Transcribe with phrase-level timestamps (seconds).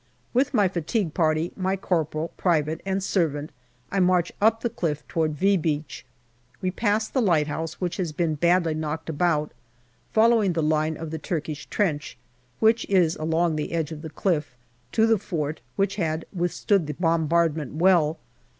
[0.33, 3.51] With my fatigue party, my corporal, private, and servant,
[3.91, 6.07] I march up the cliff toward" V" Beach.
[6.59, 9.51] We pass the lighthouse, which has been badly knocked about,
[10.11, 12.17] following the line of the Turkish trench,
[12.59, 14.55] which is along the edge of the cliff,
[14.93, 18.17] to the fort, which had withstood the bombardment well.